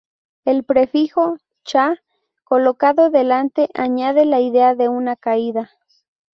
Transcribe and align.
El 0.45 0.63
prefijo 0.63 1.37
"cha", 1.63 1.99
colocado 2.43 3.11
delante, 3.11 3.69
añade 3.75 4.25
la 4.25 4.39
idea 4.39 4.73
de 4.73 4.89
una 4.89 5.15
caída. 5.15 5.69